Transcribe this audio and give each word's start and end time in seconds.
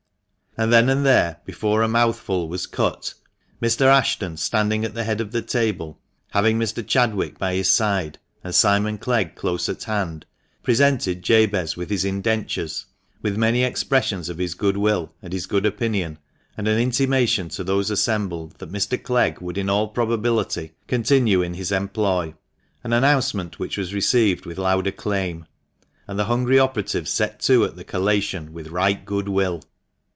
And 0.57 0.71
then 0.73 0.89
and 0.89 1.05
there, 1.05 1.37
before 1.45 1.81
a 1.81 1.87
mouthful 1.87 2.49
was 2.49 2.67
cut, 2.67 3.13
Mr. 3.61 3.85
Ashton, 3.85 4.35
standing 4.35 4.83
at 4.83 4.93
the 4.93 5.05
head 5.05 5.21
of 5.21 5.31
the 5.31 5.41
table, 5.41 5.97
having 6.31 6.59
Mr. 6.59 6.85
Chadwick 6.85 7.39
by 7.39 7.53
his 7.55 7.71
side, 7.71 8.19
and 8.43 8.53
Simon 8.53 8.97
Clegg 8.97 9.35
close 9.37 9.69
at 9.69 9.85
hand, 9.85 10.25
presented 10.61 11.23
Jabez 11.23 11.77
with 11.77 11.89
his 11.89 12.03
indentures, 12.03 12.85
with 13.21 13.37
many 13.37 13.63
expressions 13.63 14.27
of 14.27 14.39
his 14.39 14.53
good 14.53 14.75
will 14.75 15.15
and 15.21 15.31
his 15.31 15.45
good 15.45 15.65
opinion, 15.65 16.19
and 16.57 16.67
an 16.67 16.77
intimation 16.77 17.47
to 17.47 17.63
those 17.63 17.89
assembled 17.89 18.59
that 18.59 18.73
Mr. 18.73 19.01
Clegg 19.01 19.39
would 19.39 19.57
in 19.57 19.69
all 19.69 19.87
probability 19.87 20.73
continue 20.85 21.41
in 21.41 21.53
his 21.53 21.71
employ, 21.71 22.33
an 22.83 22.91
announcement 22.91 23.57
which 23.57 23.77
was 23.77 23.93
received 23.93 24.45
with 24.45 24.57
loud 24.57 24.85
acclaim; 24.85 25.45
and 26.09 26.19
the 26.19 26.25
hungry 26.25 26.59
operatives 26.59 27.09
set 27.09 27.39
to 27.39 27.63
at 27.63 27.77
the 27.77 27.85
collation 27.85 28.51
with 28.51 28.67
right 28.67 29.05
good 29.05 29.29
will. 29.29 29.61